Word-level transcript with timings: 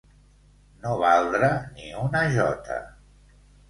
No 0.85 0.95
valdre 1.03 1.53
ni 1.77 1.95
una 2.09 2.27
jota. 2.41 2.85